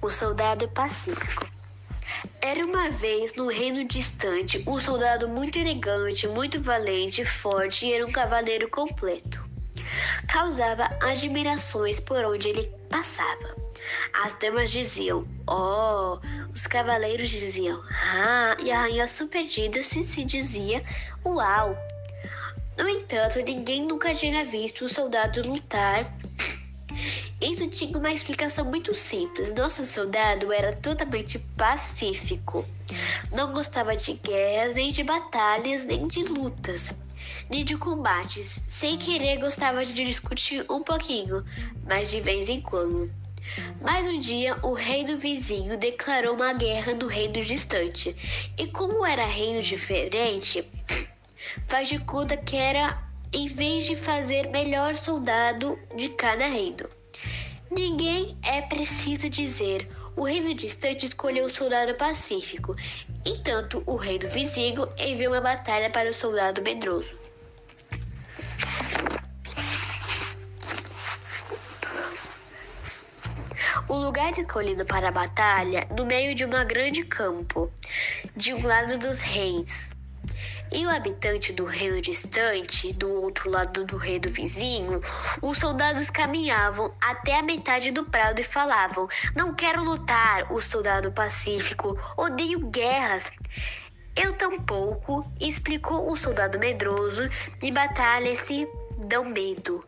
[0.00, 1.48] O soldado pacífico.
[2.40, 8.06] Era uma vez, no reino distante, um soldado muito elegante, muito valente, forte e era
[8.06, 9.44] um cavaleiro completo.
[10.28, 13.56] Causava admirações por onde ele passava.
[14.24, 16.18] As damas diziam, oh,
[16.54, 20.82] os cavaleiros diziam, ah, e a rainha perdida se se dizia,
[21.24, 21.76] uau.
[22.76, 26.12] No entanto, ninguém nunca tinha visto um soldado lutar
[27.40, 29.54] isso tinha uma explicação muito simples.
[29.54, 32.66] Nosso soldado era totalmente pacífico.
[33.30, 36.92] Não gostava de guerras, nem de batalhas, nem de lutas,
[37.48, 38.48] nem de combates.
[38.48, 41.44] Sem querer, gostava de discutir um pouquinho,
[41.86, 43.08] mas de vez em quando.
[43.80, 48.16] Mas um dia, o rei do vizinho declarou uma guerra no reino distante.
[48.58, 50.68] E como era reino diferente,
[51.68, 53.00] faz de conta que era
[53.32, 56.97] em vez de fazer melhor soldado de cada reino.
[57.70, 59.88] Ninguém é preciso dizer.
[60.16, 62.74] O reino distante escolheu o soldado pacífico,
[63.24, 67.14] entanto o rei do vizinho enviou uma batalha para o soldado medroso.
[73.88, 77.70] O lugar escolhido para a batalha, no meio de um grande campo,
[78.36, 79.88] de um lado dos reis,
[80.72, 85.00] e o habitante do reino distante, do outro lado do reino vizinho,
[85.40, 91.12] os soldados caminhavam até a metade do prado e falavam: Não quero lutar, o soldado
[91.12, 93.30] pacífico, odeio guerras.
[94.14, 97.28] Eu tampouco, explicou o soldado medroso,
[97.62, 98.68] e batalhas se
[99.06, 99.84] dão medo.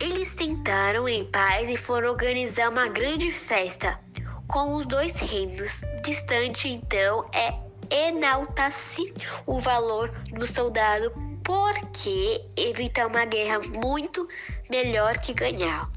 [0.00, 3.98] Eles tentaram em paz e foram organizar uma grande festa
[4.46, 5.82] com os dois reinos.
[6.02, 9.12] Distante, então, é enalta-se
[9.46, 11.12] o valor do soldado
[11.44, 14.28] porque evitar uma guerra muito
[14.70, 15.90] melhor que ganhar.